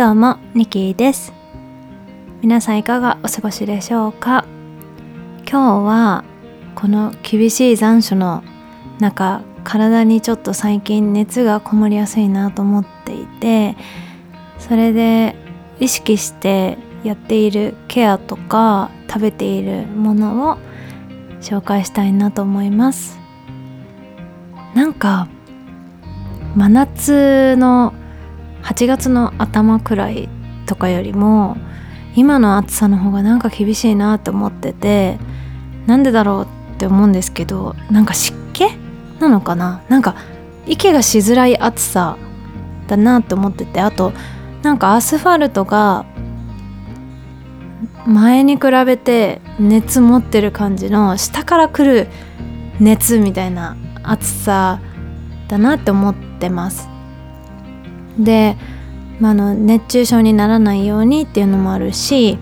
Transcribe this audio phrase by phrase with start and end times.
[0.00, 1.30] どうもニキです。
[2.40, 4.46] 皆さんいかがお過ごしでしょうか？
[5.46, 6.24] 今日は
[6.74, 8.42] この厳しい残暑の
[8.98, 13.76] 中体にちょっと最近熱がこもりやすいなと思っていて
[14.58, 15.36] それで
[15.80, 20.56] 意識してやっているケアとか食べているものを
[21.42, 23.18] 紹介したいなと思います。
[24.74, 25.28] なんか
[26.56, 27.92] 真夏の
[28.62, 30.28] 8月の頭くらい
[30.66, 31.56] とかよりも
[32.16, 35.18] 今の暑さの方がなんか厳しいなと思ってて
[35.86, 38.64] なんでだろうって思うんですけどなんか湿気
[39.18, 39.82] なのかな？
[39.88, 40.16] なんか
[40.66, 42.16] 息がしづらい暑さ
[42.86, 44.12] だなって思っててあと
[44.62, 46.04] なんかアスファルトが
[48.06, 52.08] 前に比べて熱持ってる感じの下から来る
[52.78, 54.80] 熱みたいな暑さ
[55.48, 56.89] だなって思ってます。
[58.18, 58.56] で、
[59.18, 62.38] まあ、の熱中症にならないようにっていうのもあるし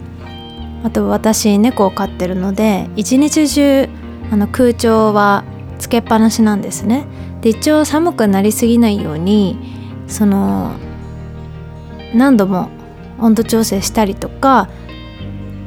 [0.84, 3.88] あと私猫を飼ってるので一日中
[4.30, 5.44] あの空調は
[5.78, 7.06] つけっぱなしなんですね。
[7.40, 9.56] で一応寒くなりすぎないように
[10.08, 10.72] その
[12.14, 12.68] 何度も
[13.20, 14.68] 温度調整したりとか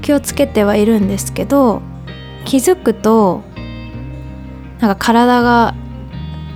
[0.02, 1.81] 気をつけてはいるんですけど
[2.45, 3.43] 気づくと
[4.80, 5.75] なんか体が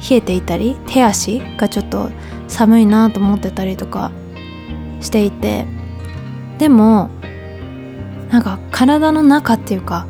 [0.10, 2.10] 冷えていたり手足がちょっと
[2.48, 4.12] 寒いなと思ってたりとか
[5.02, 5.66] していて
[6.58, 7.10] でも
[8.30, 10.08] なんか体の中っていうか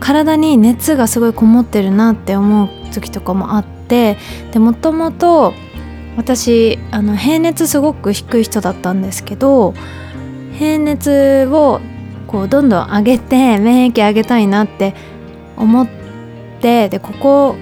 [0.00, 4.16] 体に熱がすごいこもってるなって思う時とかもあって
[4.52, 5.52] でもともと
[6.16, 9.74] 私あの平熱すごく低い人だったんですけど
[10.58, 11.80] 平熱を
[12.26, 14.94] こうどんどん上げて免疫上げたいなって
[15.56, 15.88] 思っ
[16.60, 17.56] てでここ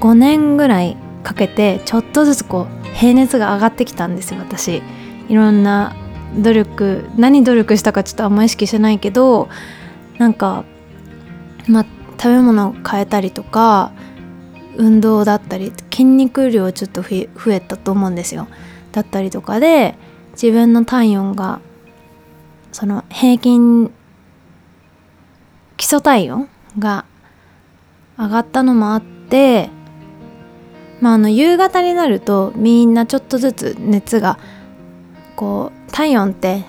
[0.00, 4.82] 5年ぐらいかけてちょっとずつこう平熱が上がってきたんですよ私。
[5.28, 5.94] いろんな
[6.36, 9.48] 努力何努力したかちょっとあんま意識してないけど
[10.18, 10.64] なんか
[11.68, 11.86] まあ
[12.20, 13.92] 食べ物を変えたりとか
[14.76, 18.48] 運動だったり筋肉量ちょっと増えたと思うんですよ。
[18.90, 19.96] だったりとかで
[20.32, 21.60] 自分の体温が
[22.72, 23.92] その平均
[25.76, 26.48] 基礎体温
[26.78, 27.04] が
[28.18, 29.70] 上がったのもあって
[31.00, 34.38] まあ、あの夕方になるとみんなちょっとずつ熱が
[35.36, 36.64] こう体温って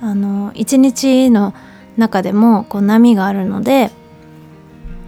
[0.00, 1.54] あの一日の
[1.96, 3.90] 中でもこう波があるので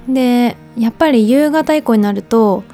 [0.08, 2.64] でやっぱり夕方以降になると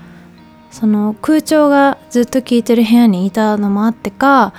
[0.71, 4.53] その空調がずっと効いてる部屋にいたのもあってか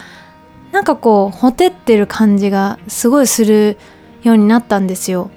[0.71, 3.77] なんかこうほてってる感じがすごいする
[4.23, 5.31] ようになったんですよ。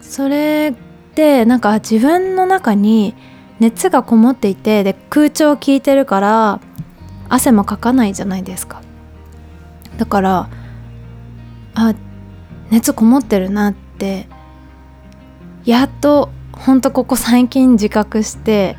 [0.00, 0.74] それ
[1.14, 3.14] でなんか自分の中に
[3.62, 6.60] 熱がこもっていてで空調効いてるから
[7.28, 8.82] 汗もかかないじゃないですか。
[9.98, 10.50] だから
[11.74, 11.94] あ
[12.70, 14.26] 熱こもってるなって
[15.64, 18.76] やっとほんとここ最近自覚して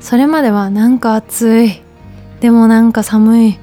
[0.00, 1.82] それまではなんか暑い
[2.40, 3.58] でもなんか寒い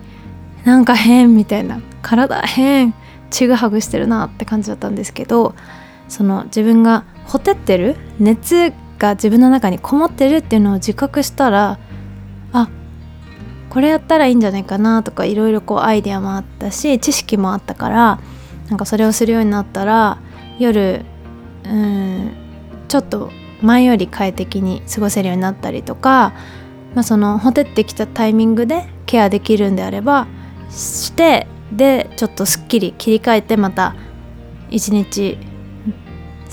[0.65, 2.93] なんか変みたいな体変
[3.31, 5.55] ちぐはぐしてるなって感じだったんですけど
[6.07, 11.79] その自分がほてってる熱が自分の中にこもってるっていうのを自覚したら
[12.53, 12.69] あ
[13.69, 18.19] これやったらいいんじゃないかなとかいろいろこうアイデアもあったし知識もあったから
[18.69, 20.19] なんかそれをするようになったら
[20.59, 21.05] 夜
[21.63, 22.31] うん
[22.87, 23.31] ちょっと
[23.61, 26.33] 前より快適に過ごせるようになったりとか、
[26.93, 30.27] まあ、そのほてってきたタイミングでケアできるんであれば
[30.69, 33.95] してでちょっとすっきり切り替えてまた
[34.69, 35.37] 一日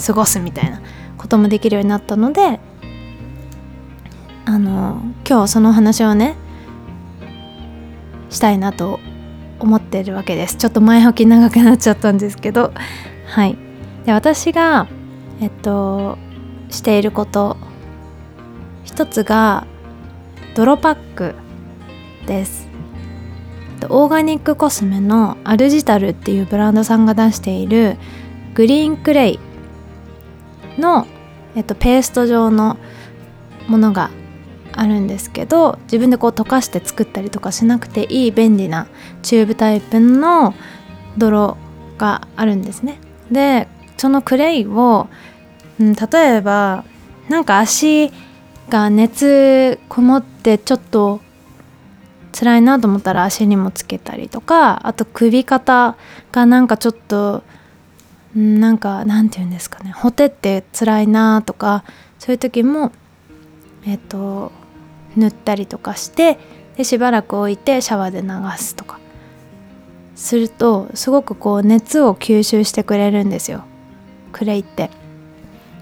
[0.06, 0.80] 過ごすみたいな。
[1.24, 2.60] こともできるようになったので
[4.44, 6.36] あの今日その話をね
[8.28, 9.00] したいなと
[9.58, 10.56] 思ってるわけです。
[10.56, 12.74] ちょっと前置き長くなっちゃったんですけど。
[13.26, 13.56] はい。
[14.04, 14.86] で私が
[15.40, 16.18] えっと
[16.68, 17.56] していること。
[18.84, 19.66] 一つが
[20.54, 21.34] 泥パック
[22.26, 22.68] です。
[23.88, 27.96] オーガニックコスメのアルジタルっていうブランドさんが出している
[28.54, 29.40] グリーンクレイ
[30.78, 31.06] の
[31.54, 32.76] えっと、ペースト状の
[33.68, 34.10] ものが
[34.72, 38.88] あるんですけど自分でこう溶かして作ったりとかしなくていい便利な
[39.22, 40.54] チューブタイプの
[41.16, 41.56] 泥
[41.96, 42.98] があるんですね。
[43.30, 45.08] でそのクレイを、
[45.80, 46.84] うん、例えば
[47.28, 48.12] なんか足
[48.68, 51.20] が熱こもってちょっと
[52.32, 55.96] 辛いなと思ったら足にもつけたりとかあと首肩
[56.32, 57.44] がなんかちょっと
[58.34, 59.92] なんかなんて言うんですかね。
[59.92, 61.84] ほてって辛いなとか
[62.18, 62.92] そういう時も
[63.86, 64.50] えっ、と
[65.16, 66.38] 塗ったりとかして
[66.76, 68.28] でしばらく置いてシャワーで流
[68.58, 68.98] すとか。
[70.16, 73.64] するとすごくこう熱を吸収してくれるんですよ。
[74.32, 74.90] クレイって。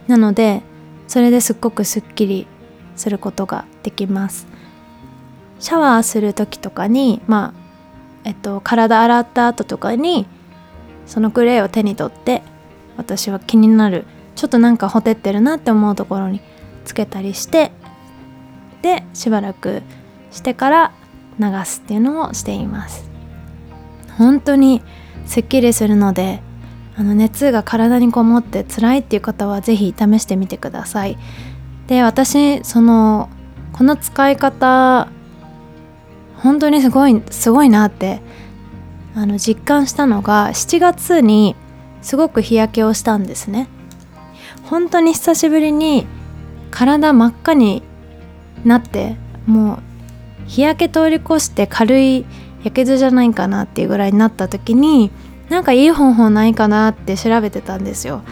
[0.08, 0.62] なので
[1.06, 2.46] それですっごくすっきり
[2.96, 4.46] することができます。
[5.58, 10.26] シャワーする時とかにまあえっと体洗った後とかに
[11.06, 12.42] そのクレイを手に取って
[12.96, 14.04] 私は気になる
[14.36, 16.40] ちょっとなんかほてってるなって思うところに
[16.84, 17.72] つけたりして
[18.82, 19.82] でしばらく
[20.30, 20.92] してから
[21.38, 23.08] 流すっていうのをしています。
[24.18, 24.82] 本当に
[25.26, 26.42] すっきりするので
[26.96, 31.16] あの熱が体にこもって辛いっていう方は是非試してみてください。
[31.86, 33.28] で私その
[33.72, 35.08] この使い方
[36.36, 38.20] 本当にすごいすごいなって
[39.14, 41.54] あの実感したのが7月に
[42.00, 43.68] すごく日焼けをしたんですね。
[44.64, 46.06] 本当に久しぶりに
[46.70, 47.82] 体真っ赤に
[48.64, 49.16] なって
[49.46, 49.78] もう
[50.46, 52.24] 日焼け通り越して軽い
[52.64, 55.10] やけどじゃないかなっていうぐらいになった時に
[55.48, 58.22] なんかいい方法ないかなって調べてたんですよ。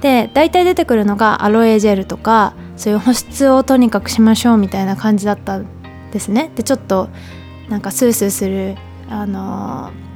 [0.00, 5.66] で大体出てくるのがアロエジェルとかそういう保湿をとにかくしましょうみたいな感じだったん
[6.12, 6.50] ですね。
[6.54, 7.08] でちょっと
[7.68, 8.76] なんかスースーする
[9.10, 10.09] あのー、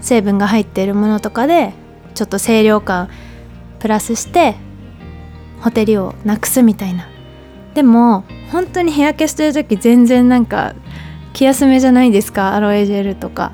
[0.00, 1.72] 成分が入っているものとかで
[2.14, 3.08] ちょっと清涼感
[3.78, 4.56] プラスして
[5.60, 7.08] ほてりをなくすみたいな。
[7.74, 10.74] でも本当に日焼けしてる時全然なんか
[11.32, 12.54] 気休めじゃないですか？
[12.54, 13.52] アロエジェルとか。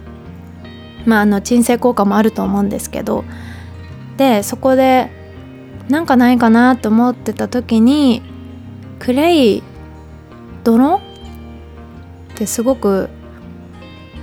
[1.05, 3.25] まああの鎮静効果もあると思うんですけど。
[4.17, 5.11] でそこで
[5.89, 8.23] なんかないかなと思ってた時に
[9.01, 9.63] クレイ
[10.63, 11.01] 泥っ
[12.37, 13.11] てすごく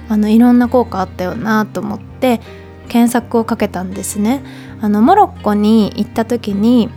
[0.07, 2.10] あのいろんな効果あったよなと思って。
[2.21, 2.39] って
[2.87, 4.43] 検索をかけたんですね
[4.79, 6.89] あのモロッコに行った時に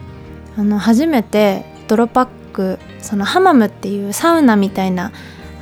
[0.56, 5.12] あの初めて泥パックそのハマムっていうサウナみたいな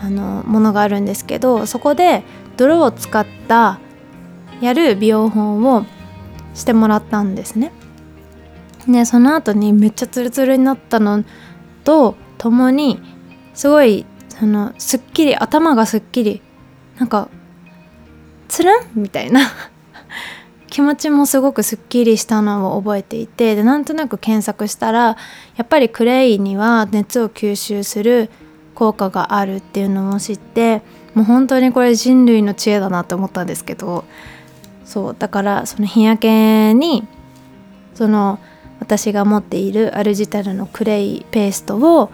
[0.02, 2.24] あのものがあるんですけどそこで
[2.56, 3.78] 泥を使った
[4.60, 5.84] やる美容法を
[6.54, 7.72] してもらったんですね。
[8.86, 11.24] でその後にめっちゃツルツルになったの
[11.84, 13.00] とともに
[13.54, 16.42] すごいそのすっきり頭がすっきり
[16.98, 17.28] なんか
[18.52, 18.74] つるん？
[18.94, 19.40] みたいな。
[20.68, 25.16] 気持ちもすごくすっきりしたのを覚えていてでなんとなく検索したら
[25.56, 28.30] やっぱりクレイには熱を吸収する
[28.74, 30.82] 効果があるっていうのを知って
[31.14, 34.04] もう本当にこれ人類の知恵だなって思ったんですけど。
[34.84, 37.06] そうだからその日焼けに
[37.94, 38.38] その
[38.78, 42.10] 私が持っているアルジタルのクレイペーストを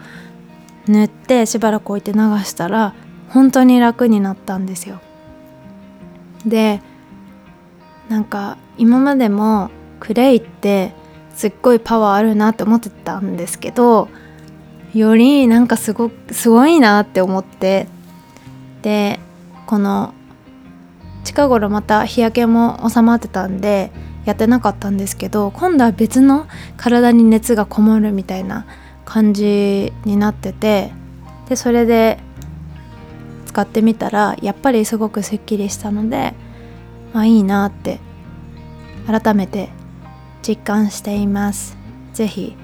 [0.87, 2.93] 塗ってしばらく置いて流したら
[3.29, 5.01] 本当に楽になったんですよ。
[6.45, 6.81] で
[8.09, 9.69] なんか今までも
[9.99, 10.93] クレイって
[11.35, 14.09] すっごいパワーあるなって思ってたんですけど
[14.93, 17.87] よりなんかすごすごいなって思って
[18.81, 19.19] で
[19.67, 20.13] この
[21.23, 23.91] 近頃また日焼けも収まってたんで
[24.25, 26.47] やってなかったんですけど今度は別の
[26.77, 28.65] 体に熱がこもるみたいな
[29.05, 30.91] 感じになってて
[31.47, 32.19] でそれで
[33.49, 36.35] 使ってみたらやっぱりすごくすっきりしたので
[37.13, 37.99] まあいいなって
[39.07, 39.69] 改めて
[40.47, 41.75] 実感しています。
[42.13, 42.55] 是非、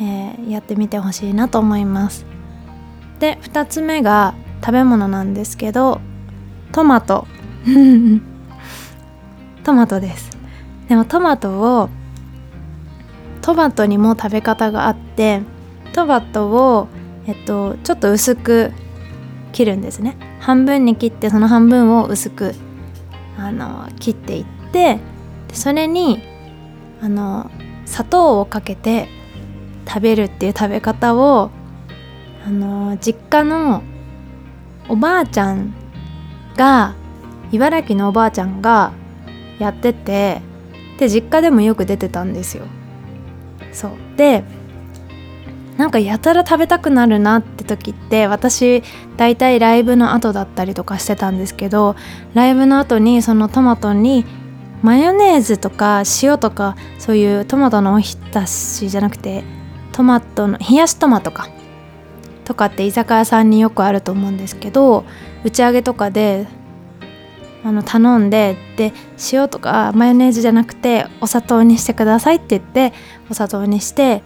[0.00, 2.24] えー、やってみてほしいなと思います。
[3.18, 6.00] で2つ目が食べ物なんですけど
[6.72, 7.26] トマト。
[9.62, 10.30] トマトです。
[10.88, 11.90] でもトマトを
[13.42, 15.42] トマトにも食べ方があって
[15.92, 16.88] トマトを、
[17.26, 18.72] えっと、ちょっと薄く
[19.54, 22.54] 切るんですね半分に切ってその半分を薄く
[23.38, 24.98] あの切っていって
[25.48, 26.22] でそれに
[27.00, 27.50] あの
[27.86, 29.08] 砂糖をかけて
[29.86, 31.50] 食べるっていう食べ方を
[32.44, 33.82] あの実家の
[34.88, 35.72] おばあちゃん
[36.56, 36.96] が
[37.52, 38.92] 茨城のおばあちゃんが
[39.60, 40.42] やってて
[40.98, 42.64] で実家でもよく出てたんですよ。
[43.72, 44.44] そうで
[45.76, 48.82] なんかやたら食べたくなるなって時って私
[49.16, 51.96] 大体ライブの後だったりとかしてたんですけど
[52.32, 54.24] ライブの後にそのトマトに
[54.82, 59.42] マヨネーズとか塩とかそういうトマトのおひたしじゃなくて
[59.92, 61.48] トマトの冷やしトマトか
[62.44, 65.04] とかって居酒屋さんによくあると思うんですけど
[65.42, 66.46] 打ち上げとかで
[67.64, 68.92] あの頼んでで
[69.32, 72.92] 塩とかマヨネーズじゃなくてお砂糖にしてくださいって言って
[73.30, 74.22] お砂糖にして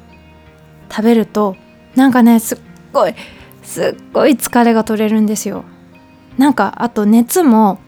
[0.90, 1.56] 食べると
[1.94, 2.58] なんかねすっ
[2.92, 3.14] ごい
[3.62, 5.64] すっごい疲れが取れるんですよ。
[6.38, 7.80] なんかあと熱も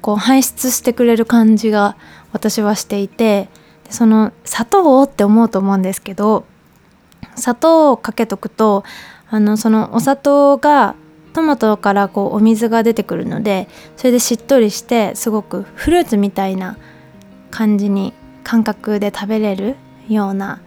[0.00, 1.96] こう排出してくれる感じが
[2.32, 3.48] 私はしていて
[3.88, 6.44] その砂糖をって思うと思うんですけど
[7.36, 8.84] 砂糖をかけとくと
[9.28, 10.96] あのそのお砂糖が
[11.32, 16.76] トマトからこうお水が出てくるのでそれでしっとりしてすごくフルーツみたいな
[17.50, 18.12] 感じに
[18.42, 19.76] 感覚で食べれる
[20.08, 20.60] ような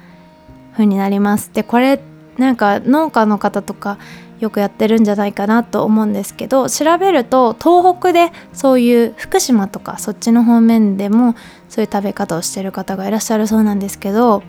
[0.73, 1.99] 風になりますでこれ
[2.37, 3.97] なんか農家の方とか
[4.39, 11.35] よくやってるんじゃないかなと思うんですけど調べると東北でそういう福島とかそっちの方面でも
[11.69, 14.43] そういう食べ方をしてる方がいらっしゃるそうなんですけど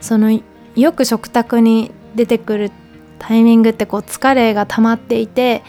[0.00, 0.38] その
[0.74, 2.72] よく食卓に出てくる
[3.18, 5.62] タイミングってこう疲れが溜まっていて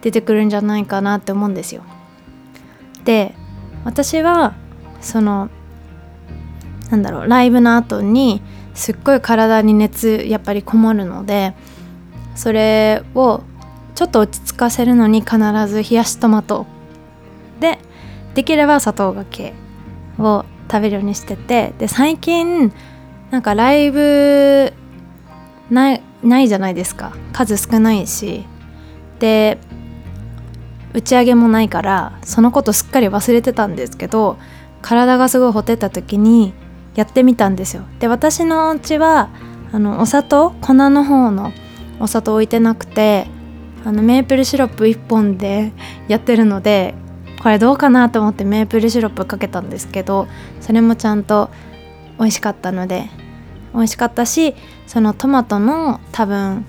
[0.00, 1.82] 出てくるんじゃないかなって思うんですよ。
[3.04, 3.34] で
[3.84, 4.54] 私は
[5.00, 5.50] その
[6.90, 8.42] なんだろうライブの後に
[8.80, 11.54] すっごい体に熱やっぱりこもるので
[12.34, 13.42] それを
[13.94, 15.36] ちょっと落ち着かせるのに必
[15.68, 16.66] ず冷やしトマト。
[17.60, 17.78] で
[18.34, 19.52] できれば砂糖がけ
[20.18, 22.72] を食べるようにしててで最近
[23.30, 24.72] なんかライブ
[25.68, 27.12] ないないじゃないですか。
[27.32, 28.46] 数少ないし。
[29.18, 29.58] で
[30.94, 34.38] 打ち上げもないからそのことすっかり忘れてたんですけど
[34.80, 36.54] 体がすごいほてった時に
[36.94, 37.82] やってみたんですよ。
[37.98, 39.30] で私のお家は
[39.72, 41.52] あのお砂糖粉の方の
[42.00, 43.26] お砂糖置いてなくて
[43.84, 45.72] あのメープルシロップ1本で
[46.08, 46.94] やってるので
[47.42, 50.26] これどうかなと思ってメープルシロップかけたんですけど
[50.60, 51.50] それもちゃんと
[52.18, 53.08] 美味しかったので
[53.72, 54.54] 美味しかったし
[54.86, 56.66] そのトマトの多分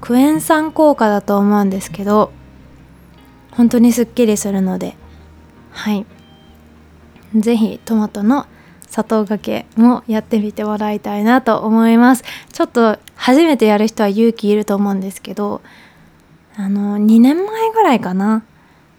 [0.00, 2.30] クエン酸効果だと思うんですけど
[3.52, 4.96] 本当にすっきりするので
[5.70, 6.06] はい。
[7.36, 8.46] 是非トマトの
[8.94, 12.22] 砂糖がけもやってみてもらいたいなと思います。
[12.52, 15.62] ちょっと初めてやる人は勇気いると思うんですけど
[16.54, 18.44] あの2年前ぐらいかな。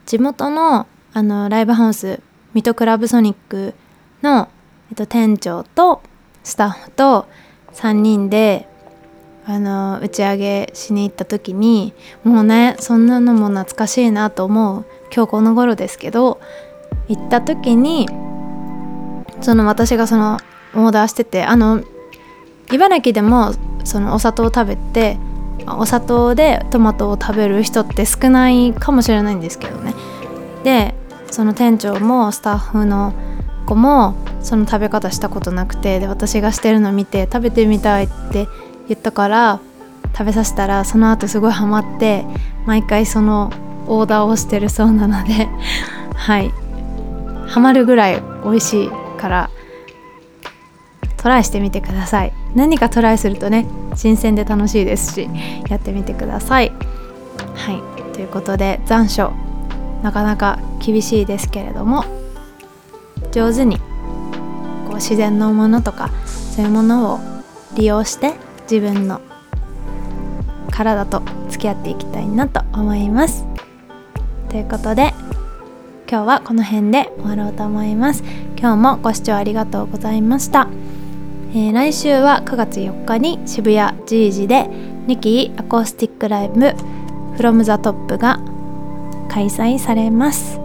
[0.06, 2.20] 地元のあのライブハウス
[2.54, 3.74] ミトクラブソニック
[4.22, 4.50] の、
[4.90, 6.02] えっと、店長と
[6.44, 7.30] スタッフと
[7.72, 8.68] 3人で
[9.46, 11.94] あの打ち上げしに行った時に
[12.26, 14.86] もうねそんなのも懐かしいなと思う
[15.16, 16.42] 今日この頃ですけど
[17.08, 18.10] 行った時に
[19.42, 20.40] その私がその
[20.74, 21.84] オーダーしててあの
[22.72, 25.18] 茨城でもそのお砂糖を食べて
[25.68, 29.94] お砂糖でトマトを食べる人って少ないかもしれないんですけどね。
[30.64, 30.94] で
[31.32, 33.14] その店長もスタッフの
[33.66, 38.48] 子もその食べ方したことなくてで私がしてるの見て食べてみたいって
[38.88, 39.60] 言ったから
[40.18, 42.26] 食べさせたらその後すごいハマって
[42.66, 43.52] 毎回その
[43.88, 45.48] オーダーをしてるそうなので
[46.16, 46.52] はい。
[47.48, 48.90] ハマるぐらい美味しい
[49.26, 49.50] から
[51.18, 52.34] トライしてみてください。
[52.54, 53.66] 何かトライするとね
[53.96, 55.28] 新鮮で楽しいですし
[55.68, 56.72] やってみてください。
[57.56, 58.14] はい。
[58.14, 59.32] ということで残暑
[60.04, 62.06] なかなか厳しいですけれども
[63.32, 63.80] 上手に
[64.88, 67.20] こう自然のものとかそういうものを
[67.76, 68.36] 利用して
[68.70, 69.22] 自分の
[70.70, 73.44] 体と付き合っていきたいなと思います。
[74.50, 75.16] ということで
[76.08, 78.24] 今日はこの辺で終わろうと思います。
[78.58, 80.70] 今日もご視聴ありがとうございました、
[81.52, 84.68] えー、来週は9月4日に渋谷 G 時で
[85.08, 86.74] ニキアコースティックライブ
[87.38, 88.40] from the top が
[89.30, 90.60] 開催されます、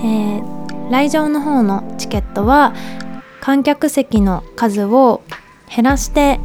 [0.00, 2.74] えー、来場の方のチケットは
[3.40, 5.22] 観客席の数を
[5.74, 6.38] 減らして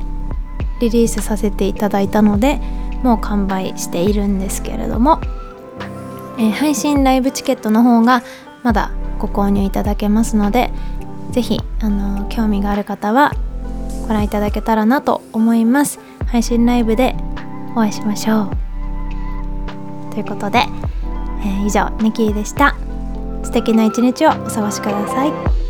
[0.80, 2.60] リリースさせていただいたので
[3.04, 5.20] もう完売しているんですけれども、
[6.38, 8.24] えー、配信ライブチケットの方が
[8.64, 10.72] まだご購入いただけますので
[11.30, 13.32] 是非あの興味がある方は
[14.08, 16.00] ご覧いただけたらなと思います。
[16.26, 17.16] 配信ライブで
[17.74, 20.12] お会いしましょう。
[20.12, 22.76] ということで、えー、以上ニキーでした。
[23.44, 25.61] 素敵な一日をお過ごしください。